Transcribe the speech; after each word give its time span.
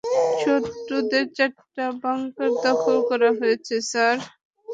শত্রুদের 0.41 1.25
চারটা 1.37 1.85
বাঙ্কার 2.01 2.49
দখল 2.65 2.97
করা 3.09 3.29
হয়েছে, 3.39 3.75
স্যার। 3.89 4.17